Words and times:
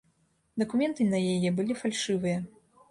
Дакументы 0.61 1.07
на 1.11 1.21
яе 1.37 1.49
былі 1.61 1.81
фальшывыя. 1.85 2.37